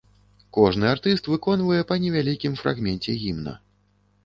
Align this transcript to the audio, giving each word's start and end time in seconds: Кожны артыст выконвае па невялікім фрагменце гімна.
Кожны 0.57 0.85
артыст 0.93 1.29
выконвае 1.33 1.83
па 1.93 1.99
невялікім 2.07 2.57
фрагменце 2.65 3.11
гімна. 3.23 3.57